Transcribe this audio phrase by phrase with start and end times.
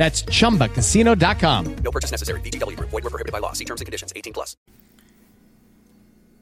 [0.00, 1.76] That's chumbacasino.com.
[1.84, 2.40] No purchase necessary.
[2.40, 2.88] VGW Group.
[2.88, 3.52] Void were prohibited by law.
[3.52, 4.14] See terms and conditions.
[4.16, 4.56] 18 plus.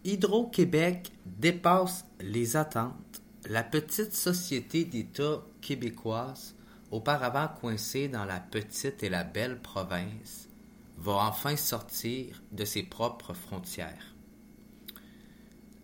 [0.05, 3.21] Hydro-Québec dépasse les attentes.
[3.49, 6.55] La petite société d'État québécoise,
[6.93, 10.49] auparavant coincée dans la petite et la belle province,
[10.97, 14.15] va enfin sortir de ses propres frontières.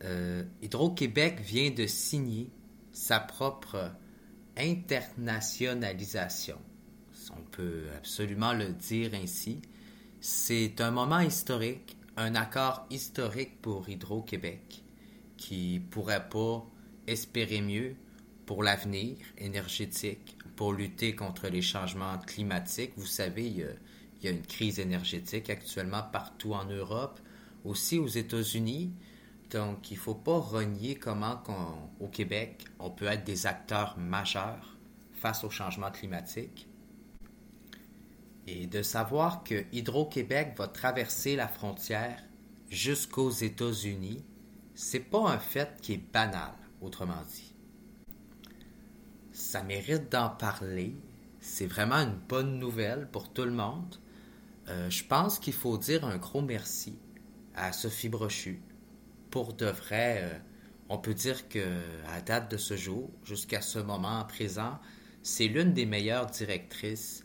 [0.05, 2.53] Euh, Hydro-Québec vient de signer
[2.93, 3.91] sa propre
[4.57, 6.74] internationalisation on
[7.55, 9.63] peut absolument le dire ainsi.
[10.21, 14.83] C'est un moment historique, un accord historique pour Hydro-Québec
[15.37, 16.65] qui pourrait pas
[17.07, 17.97] espérer mieux
[18.47, 22.93] pour l'avenir énergétique, pour lutter contre les changements climatiques.
[22.97, 23.59] Vous savez, il
[24.23, 27.21] y, a, une crise énergétique actuellement partout en Europe,
[27.65, 28.93] aussi aux États-Unis.
[29.51, 31.43] Donc, il ne faut pas renier comment
[32.01, 34.77] au Québec, on peut être des acteurs majeurs
[35.13, 36.67] face au changement climatique
[38.47, 42.23] et de savoir que Hydro-Québec va traverser la frontière
[42.71, 44.25] jusqu'aux États-Unis,
[44.75, 47.55] c'est pas un fait qui est banal, autrement dit.
[49.33, 50.97] Ça mérite d'en parler.
[51.41, 53.97] C'est vraiment une bonne nouvelle pour tout le monde.
[54.69, 56.99] Euh, je pense qu'il faut dire un gros merci
[57.55, 58.63] à Sophie Brochu.
[59.31, 60.39] Pour de vrai, euh,
[60.89, 64.79] on peut dire que à date de ce jour, jusqu'à ce moment présent,
[65.23, 67.24] c'est l'une des meilleures directrices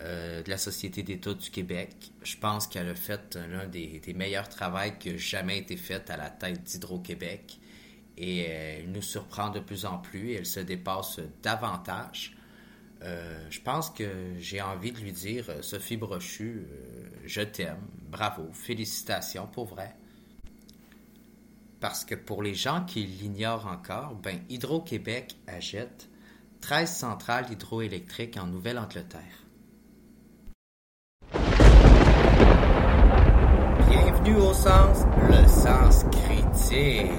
[0.00, 2.12] euh, de la Société d'État du Québec.
[2.22, 6.16] Je pense qu'elle a fait l'un des, meilleurs travaux qui a jamais été fait à
[6.16, 7.58] la tête d'Hydro-Québec.
[8.16, 12.36] Et euh, elle nous surprend de plus en plus elle se dépasse davantage.
[13.02, 16.66] Euh, je pense que j'ai envie de lui dire, Sophie Brochu,
[17.24, 19.96] je t'aime, bravo, félicitations pour vrai.
[21.80, 26.08] Parce que pour les gens qui l'ignorent encore, ben Hydro-Québec achète
[26.60, 29.47] 13 centrales hydroélectriques en Nouvelle-Angleterre.
[34.54, 37.12] Sens, le sens critique.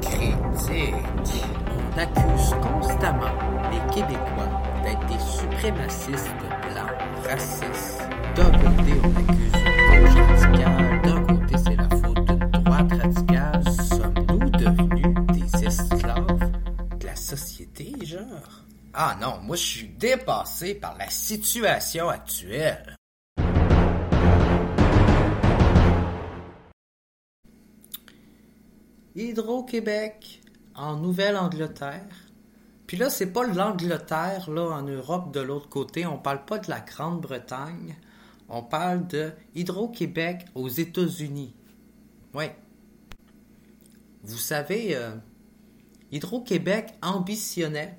[0.00, 1.44] Critique.
[1.68, 3.34] On accuse constamment
[3.70, 4.50] les Québécois
[4.84, 8.08] d'être des suprémacistes blancs, racistes.
[8.36, 13.62] D'un côté, on accuse une gauche radicale, d'un côté, c'est la faute d'une droite radicale.
[13.88, 16.50] Sommes-nous devenus des esclaves
[17.00, 18.64] de la société, genre?
[18.94, 22.96] Ah non, moi je suis dépassé par la situation actuelle.
[29.16, 30.42] Hydro-Québec
[30.74, 32.08] en Nouvelle-Angleterre.
[32.88, 36.04] Puis là, c'est pas l'Angleterre, là, en Europe, de l'autre côté.
[36.04, 37.96] On parle pas de la Grande-Bretagne.
[38.48, 41.54] On parle de Hydro-Québec aux États-Unis.
[42.34, 42.46] Oui.
[44.24, 45.14] Vous savez, euh,
[46.10, 47.96] Hydro-Québec ambitionnait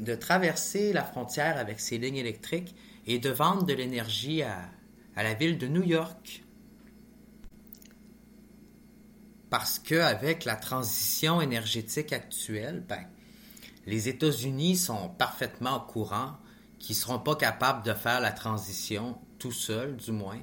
[0.00, 2.74] de traverser la frontière avec ses lignes électriques
[3.06, 4.68] et de vendre de l'énergie à,
[5.14, 6.42] à la ville de New York
[9.52, 13.04] parce qu'avec la transition énergétique actuelle, ben,
[13.84, 16.38] les États-Unis sont parfaitement au courant
[16.78, 20.40] qu'ils ne seront pas capables de faire la transition tout seuls, du moins,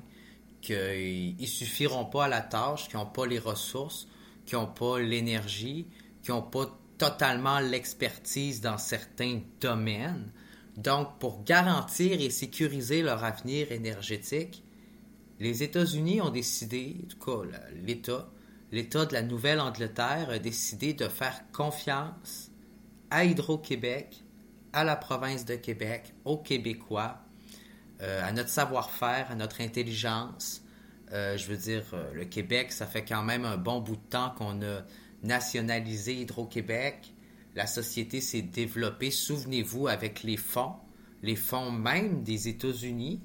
[0.61, 4.07] qu'ils ne suffiront pas à la tâche, qu'ils n'ont pas les ressources,
[4.45, 5.87] qu'ils n'ont pas l'énergie,
[6.21, 6.67] qu'ils n'ont pas
[6.99, 10.31] totalement l'expertise dans certains domaines.
[10.77, 14.63] Donc, pour garantir et sécuriser leur avenir énergétique,
[15.39, 18.29] les États-Unis ont décidé, en tout cas l'État,
[18.71, 22.51] l'État de la Nouvelle-Angleterre a décidé de faire confiance
[23.09, 24.23] à Hydro-Québec,
[24.73, 27.19] à la province de Québec, aux Québécois,
[28.01, 30.61] euh, à notre savoir-faire, à notre intelligence.
[31.11, 34.09] Euh, je veux dire, euh, le Québec, ça fait quand même un bon bout de
[34.09, 34.83] temps qu'on a
[35.23, 37.13] nationalisé Hydro-Québec.
[37.55, 40.75] La société s'est développée, souvenez-vous, avec les fonds,
[41.23, 43.21] les fonds même des États-Unis.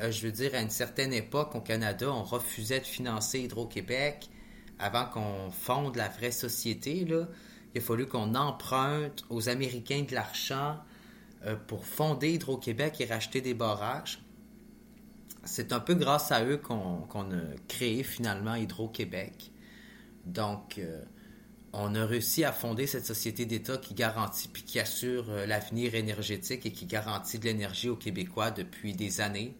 [0.00, 4.28] Je veux dire, à une certaine époque, au Canada, on refusait de financer Hydro-Québec
[4.78, 6.96] avant qu'on fonde la vraie société.
[6.98, 10.76] Il a fallu qu'on emprunte aux Américains de l'argent
[11.46, 14.22] euh, pour fonder Hydro-Québec et racheter des barrages.
[15.44, 19.52] C'est un peu grâce à eux qu'on a créé finalement Hydro-Québec.
[20.26, 21.02] Donc, euh,
[21.72, 25.94] on a réussi à fonder cette société d'État qui garantit puis qui assure euh, l'avenir
[25.94, 29.54] énergétique et qui garantit de l'énergie aux Québécois depuis des années,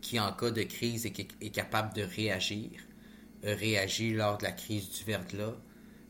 [0.00, 2.70] qui en cas de crise est, capable de réagir,
[3.42, 5.54] réagit lors de la crise du verglas,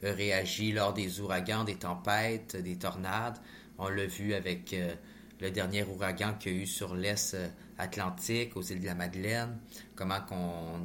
[0.02, 3.38] réagit lors des ouragans, des tempêtes, des tornades.
[3.78, 4.94] On l'a vu avec euh,
[5.40, 7.48] le dernier ouragan qu'il y a eu sur l'Est euh,
[7.78, 9.58] Atlantique, aux îles de la Madeleine,
[9.96, 10.84] comment qu'on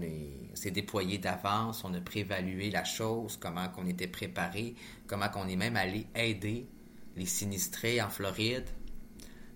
[0.55, 4.73] s'est déployé d'avance, on a prévalué la chose, comment qu'on était préparé,
[5.05, 6.65] comment qu'on est même allé aider
[7.15, 8.65] les sinistrés en Floride,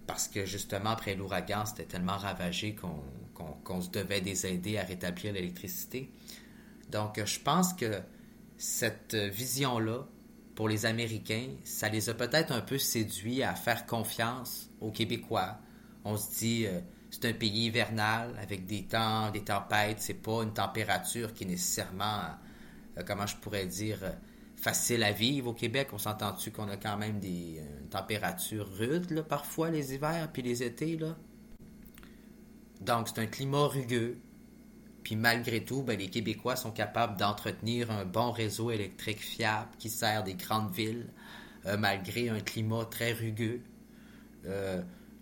[0.06, 5.34] parce que justement après l'ouragan, c'était tellement ravagé qu'on se devait les aider à rétablir
[5.34, 6.12] l'électricité.
[6.92, 8.02] Donc je pense que
[8.58, 10.06] cette vision-là,
[10.56, 15.58] pour les Américains, ça les a peut-être un peu séduits à faire confiance aux Québécois.
[16.04, 16.80] On se dit, euh,
[17.10, 20.00] c'est un pays hivernal avec des temps, des tempêtes.
[20.00, 22.20] C'est pas une température qui est nécessairement,
[22.98, 24.12] euh, comment je pourrais dire, euh,
[24.56, 25.90] facile à vivre au Québec.
[25.94, 30.98] On s'entend-tu qu'on a quand même des températures rudes parfois les hivers puis les étés
[30.98, 31.18] là?
[32.82, 34.20] Donc c'est un climat rugueux.
[35.04, 39.90] Puis malgré tout, ben, les Québécois sont capables d'entretenir un bon réseau électrique fiable qui
[39.90, 41.08] sert des grandes villes,
[41.78, 43.62] malgré un climat très rugueux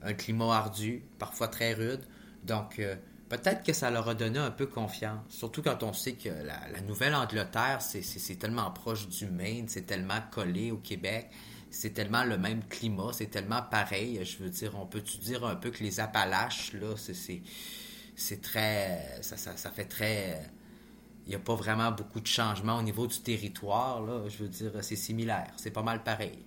[0.01, 2.01] un climat ardu, parfois très rude.
[2.43, 2.95] Donc, euh,
[3.27, 5.21] peut-être que ça leur a donné un peu confiance.
[5.29, 10.71] Surtout quand on sait que la, Nouvelle-Angleterre, c'est tellement proche du Maine, c'est tellement collé
[10.71, 11.29] au Québec,
[11.69, 14.19] c'est tellement le même climat, c'est tellement pareil.
[14.23, 17.41] Je veux dire, on peut-tu dire un peu que les Appalaches, là, c'est
[18.41, 19.21] très.
[19.21, 20.51] Ça, ça, fait très.
[21.25, 24.27] Il n'y a pas vraiment beaucoup de changements au niveau du territoire, là.
[24.27, 25.53] Je veux dire, c'est similaire.
[25.57, 26.45] C'est pas mal pareil.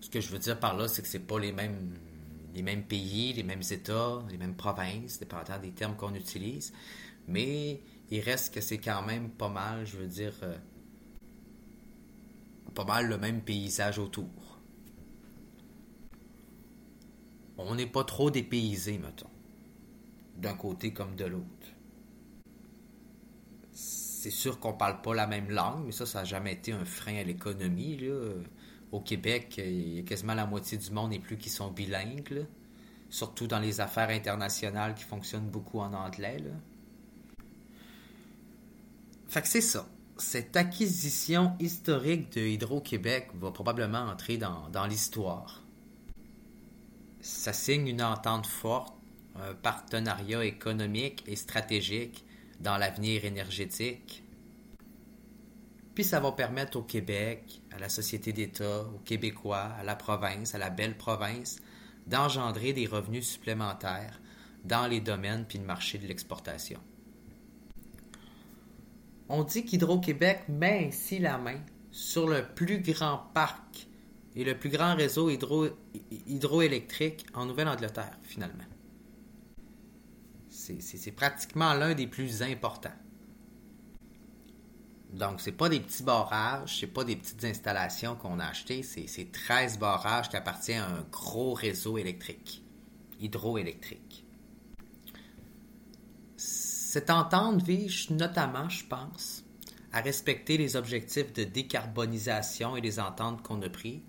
[0.00, 1.94] Ce que je veux dire par là, c'est que c'est pas les mêmes,
[2.54, 6.72] les mêmes pays, les mêmes États, les mêmes provinces, dépendant des termes qu'on utilise.
[7.26, 7.80] Mais
[8.10, 10.56] il reste que c'est quand même pas mal, je veux dire, euh,
[12.74, 14.28] pas mal le même paysage autour.
[17.56, 19.30] On n'est pas trop dépaysé, mettons,
[20.36, 21.44] d'un côté comme de l'autre.
[23.72, 26.84] C'est sûr qu'on parle pas la même langue, mais ça, ça n'a jamais été un
[26.84, 28.00] frein à l'économie.
[28.90, 32.46] Au Québec, il y a quasiment la moitié du monde et plus qui sont bilingues,
[33.10, 36.38] surtout dans les affaires internationales qui fonctionnent beaucoup en anglais.
[36.38, 36.52] Là.
[39.28, 39.88] Fait que c'est ça.
[40.16, 45.64] Cette acquisition historique de Hydro-Québec va probablement entrer dans, dans l'histoire.
[47.20, 48.93] Ça signe une entente forte,
[49.36, 52.24] un partenariat économique et stratégique
[52.60, 54.24] dans l'avenir énergétique
[55.94, 60.54] puis ça va permettre au Québec, à la société d'État, aux Québécois, à la province,
[60.54, 61.58] à la belle province,
[62.06, 64.20] d'engendrer des revenus supplémentaires
[64.64, 66.80] dans les domaines puis le marché de l'exportation.
[69.28, 71.60] On dit qu'Hydro-Québec met ainsi la main
[71.92, 73.86] sur le plus grand parc
[74.34, 75.68] et le plus grand réseau hydro,
[76.26, 78.64] hydroélectrique en Nouvelle-Angleterre, finalement.
[80.54, 82.94] C'est pratiquement l'un des plus importants.
[85.12, 89.32] Donc, c'est pas des petits barrages, c'est pas des petites installations qu'on a achetées, c'est
[89.32, 92.62] 13 barrages qui appartiennent à un gros réseau électrique,
[93.20, 94.24] hydroélectrique.
[96.36, 99.44] Cette entente vise notamment, je pense,
[99.92, 104.00] à respecter les objectifs de décarbonisation et les ententes qu'on a prises,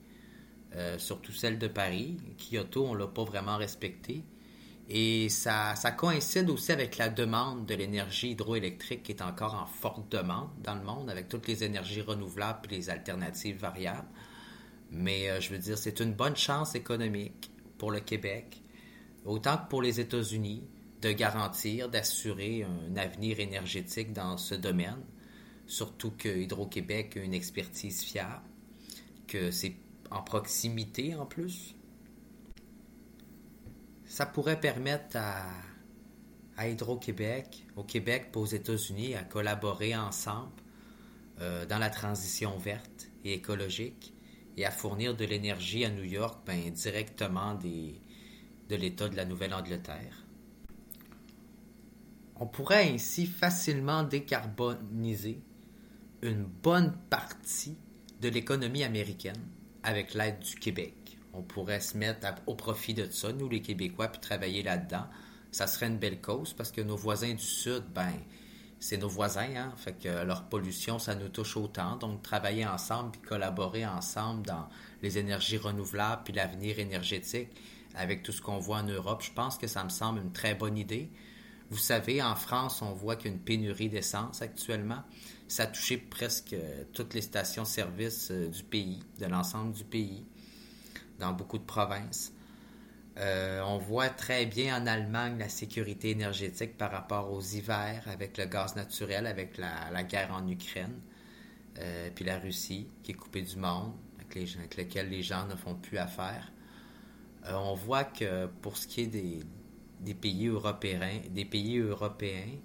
[0.75, 2.17] euh, surtout celle de Paris.
[2.37, 4.23] Kyoto, on l'a pas vraiment respecté.
[4.87, 10.11] Et ça, coïncide aussi avec la demande de l'énergie hydroélectrique qui est encore en forte
[10.11, 14.07] demande dans le monde, avec toutes les énergies renouvelables et les alternatives variables.
[14.91, 18.61] Mais euh, je veux dire, c'est une bonne chance économique pour le Québec,
[19.25, 20.63] autant que pour les États-Unis,
[21.01, 25.03] de garantir, d'assurer un avenir énergétique dans ce domaine,
[25.65, 28.43] surtout que Hydro-Québec a une expertise fiable,
[29.27, 29.75] que c'est
[30.11, 31.75] en proximité en plus
[34.15, 35.43] ça pourrait permettre à,
[36.65, 40.53] Hydro-Québec, au Québec et aux États-Unis à collaborer ensemble
[41.41, 44.13] euh, dans la transition verte et écologique
[44.55, 50.25] et à fournir de l'énergie à New York ben, directement de l'État de la Nouvelle-Angleterre.
[52.37, 55.41] On pourrait ainsi facilement décarboniser
[56.21, 57.77] une bonne partie
[58.21, 59.45] de l'économie américaine
[59.83, 61.04] avec l'aide du Québec
[61.35, 65.05] on pourrait se mettre au profit de ça, nous les Québécois, puis travailler là-dedans,
[65.51, 68.11] Ça serait une belle cause parce que nos voisins du Sud, ben,
[68.79, 69.73] c'est nos voisins, hein?
[69.77, 71.95] Fait que leur pollution, ça nous touche autant.
[71.95, 74.67] Donc, travailler ensemble puis collaborer ensemble dans
[75.01, 77.49] les énergies renouvelables puis l'avenir énergétique
[77.95, 80.55] avec tout ce qu'on voit en Europe, je pense que ça me semble une très
[80.55, 81.09] bonne idée.
[81.69, 85.03] Vous savez, en France, on voit qu'il y a une pénurie d'essence actuellement.
[85.47, 90.25] Ça a touché presque euh, toutes les stations-service euh, du pays, de l'ensemble du pays,
[91.19, 92.33] dans beaucoup de provinces.
[93.17, 98.37] Euh, on voit très bien en Allemagne la sécurité énergétique par rapport aux hivers avec
[98.37, 100.99] le gaz naturel, avec la, guerre en Ukraine,
[102.13, 104.45] puis la Russie qui est coupée du monde, avec, les,
[104.83, 106.51] lequel les gens ne font plus affaire.
[107.49, 112.59] on voit que pour ce qui est des pays européens, des pays européens,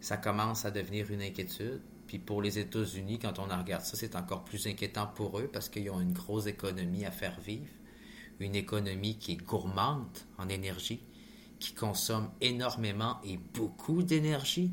[0.00, 1.82] ça commence à devenir une inquiétude.
[2.06, 5.48] Puis pour les États-Unis, quand on en regarde ça, c'est encore plus inquiétant pour eux
[5.52, 7.70] parce qu'ils ont une grosse économie à faire vivre,
[8.38, 11.00] une économie qui est gourmande en énergie,
[11.58, 14.70] qui consomme énormément et beaucoup d'énergie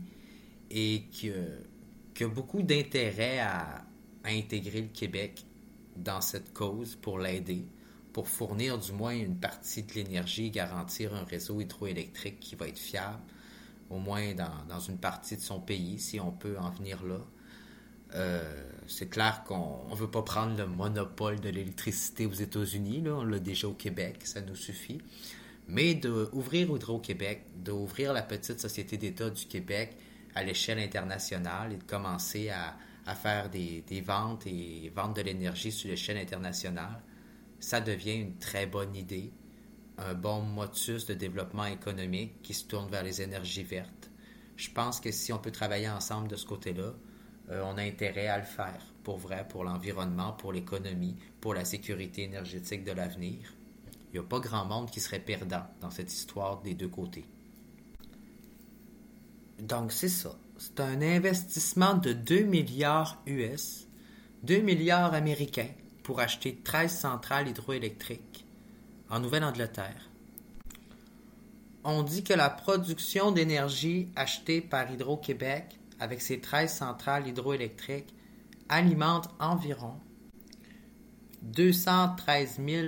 [0.70, 3.86] et qui, a beaucoup d'intérêt à
[4.26, 5.46] intégrer le Québec
[5.96, 7.66] dans cette cause pour l'aider
[8.14, 12.68] pour fournir du moins une partie de l'énergie et garantir un réseau hydroélectrique qui va
[12.68, 13.20] être fiable,
[13.90, 17.20] au moins dans, une partie de son pays, si on peut en venir là.
[18.16, 23.16] Euh, c'est clair qu'on ne veut pas prendre le monopole de l'électricité aux États-Unis, là,
[23.16, 25.02] on l'a déjà au Québec, ça nous suffit.
[25.68, 29.98] Mais d'ouvrir Hydro-Québec, d'ouvrir la petite société d'État du Québec
[30.36, 32.76] à l'échelle internationale et de commencer à,
[33.16, 37.02] faire des, des, ventes et ventes de l'énergie sur l'échelle internationale,
[37.60, 39.32] ça devient une très bonne idée,
[39.98, 44.10] un bon motus de développement économique qui se tourne vers les énergies vertes.
[44.56, 46.94] Je pense que si on peut travailler ensemble de ce côté-là,
[47.50, 51.66] euh, on a intérêt à le faire, pour vrai, pour l'environnement, pour l'économie, pour la
[51.66, 53.54] sécurité énergétique de l'avenir.
[54.10, 57.26] Il n'y a pas grand monde qui serait perdant dans cette histoire des deux côtés.
[59.60, 60.36] Donc c'est ça.
[60.58, 63.88] C'est un investissement de 2 milliards US,
[64.44, 65.70] 2 milliards américains
[66.04, 68.33] pour acheter 13 centrales hydroélectriques
[69.20, 70.10] Nouvelle-Angleterre.
[71.84, 78.14] On dit que la production d'énergie achetée par Hydro-Québec avec ses 13 centrales hydroélectriques
[78.70, 79.96] alimente environ
[81.42, 82.88] 213 000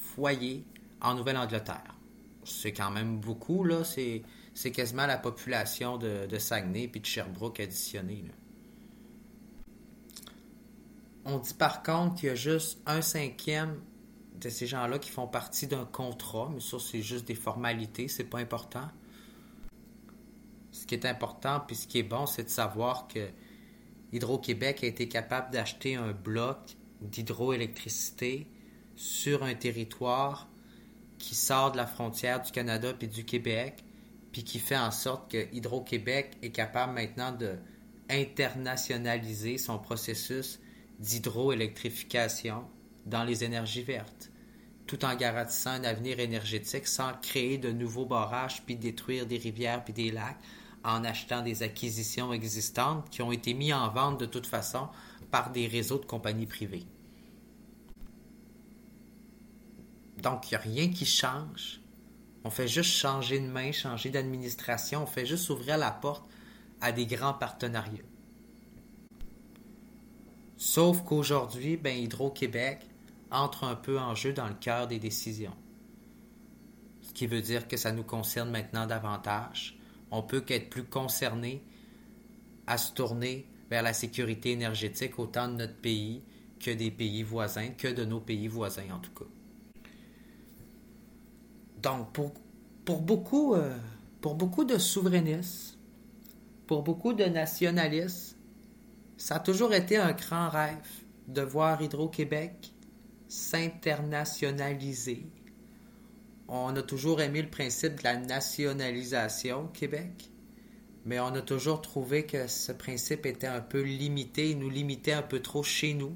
[0.00, 0.64] foyers
[1.00, 1.94] en Nouvelle-Angleterre.
[2.44, 3.84] C'est quand même beaucoup, là.
[3.84, 4.22] C'est,
[4.72, 8.24] quasiment la population de, Saguenay et de Sherbrooke additionnée.
[11.24, 13.80] On dit par contre qu'il y a juste un cinquième
[14.42, 18.24] de ces gens-là qui font partie d'un contrat, mais ça, c'est juste des formalités, c'est
[18.24, 18.88] pas important.
[20.72, 23.28] Ce qui est important, puis ce qui est bon, c'est de savoir que
[24.12, 26.58] Hydro-Québec a été capable d'acheter un bloc
[27.00, 28.46] d'hydroélectricité
[28.96, 30.48] sur un territoire
[31.18, 33.84] qui sort de la frontière du Canada puis du Québec,
[34.32, 37.56] puis qui fait en sorte que Hydro-Québec est capable maintenant de
[38.10, 40.60] internationaliser son processus
[40.98, 42.64] d'hydroélectrification
[43.06, 44.30] dans les énergies vertes,
[44.92, 49.82] tout en garantissant un avenir énergétique sans créer de nouveaux barrages puis détruire des rivières
[49.82, 50.36] puis des lacs
[50.84, 54.90] en achetant des acquisitions existantes qui ont été mises en vente de toute façon
[55.30, 56.84] par des réseaux de compagnies privées.
[60.18, 61.80] Donc, il n'y a rien qui change.
[62.44, 66.28] On fait juste changer de main, changer d'administration, on fait juste ouvrir la porte
[66.82, 68.04] à des grands partenariats.
[70.58, 72.91] Sauf qu'aujourd'hui, ben, Hydro-Québec
[73.32, 75.54] entre un peu en jeu dans le cœur des décisions.
[77.02, 79.78] Ce qui veut dire que ça nous concerne maintenant davantage.
[80.10, 81.62] On peut qu'être plus concerné
[82.66, 86.22] à se tourner vers la sécurité énergétique autant de notre pays
[86.60, 89.30] que des pays voisins, que de nos pays voisins en tout cas.
[91.82, 92.32] Donc pour,
[92.84, 93.76] pour, beaucoup, euh,
[94.20, 95.76] pour beaucoup de souverainistes,
[96.66, 98.36] pour beaucoup de nationalistes,
[99.16, 100.88] ça a toujours été un grand rêve
[101.28, 102.72] de voir Hydro-Québec
[103.32, 105.24] s'internationaliser.
[106.48, 110.30] On a toujours aimé le principe de la nationalisation au Québec,
[111.06, 115.22] mais on a toujours trouvé que ce principe était un peu limité, nous limitait un
[115.22, 116.14] peu trop chez nous,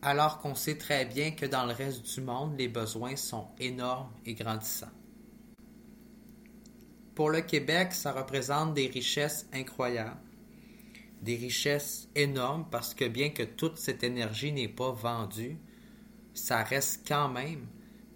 [0.00, 4.10] alors qu'on sait très bien que dans le reste du monde, les besoins sont énormes
[4.24, 4.86] et grandissants.
[7.14, 10.23] Pour le Québec, ça représente des richesses incroyables
[11.24, 15.56] des richesses énormes parce que bien que toute cette énergie n'est pas vendue,
[16.34, 17.66] ça reste quand même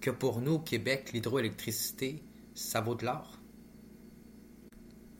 [0.00, 2.22] que pour nous au Québec, l'hydroélectricité,
[2.54, 3.38] ça vaut de l'or.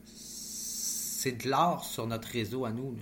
[0.05, 2.95] C'est de l'or sur notre réseau à nous.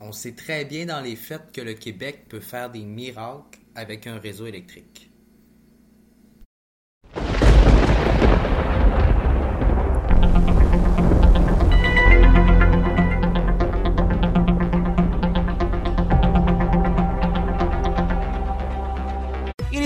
[0.00, 4.06] On sait très bien dans les faits que le Québec peut faire des miracles avec
[4.06, 5.07] un réseau électrique.